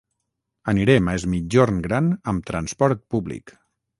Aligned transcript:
Anirem 0.71 1.11
a 1.11 1.15
Es 1.19 1.25
Migjorn 1.33 1.77
Gran 1.87 2.09
amb 2.33 2.47
transport 2.53 3.03
públic. 3.17 3.57